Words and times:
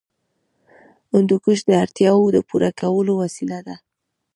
هندوکش 1.13 1.59
د 1.65 1.69
اړتیاوو 1.83 2.33
د 2.35 2.37
پوره 2.49 2.71
کولو 2.81 3.13
وسیله 3.21 3.59
ده. 3.67 3.75